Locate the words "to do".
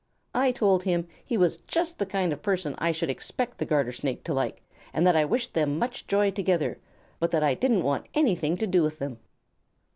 8.57-8.81